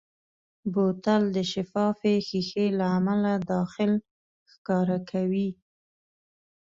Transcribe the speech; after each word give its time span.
بوتل 0.73 1.23
د 1.35 1.37
شفافې 1.51 2.15
ښیښې 2.27 2.67
له 2.79 2.85
امله 2.97 3.33
داخل 3.51 3.91
ښکاره 4.51 4.99
کوي. 5.11 5.49